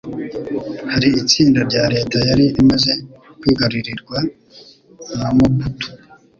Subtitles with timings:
[0.91, 2.91] hari itsinda rya Leta yari imaze
[3.39, 4.17] kwigarurirwa
[5.19, 5.87] na Mobutu